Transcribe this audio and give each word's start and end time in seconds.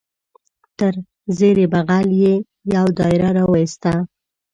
تر 0.77 0.93
زیر 1.37 1.57
بغل 1.73 2.07
یې 2.23 2.33
یو 2.75 2.85
دایره 2.99 3.29
را 3.37 3.43
وایسته. 3.51 3.93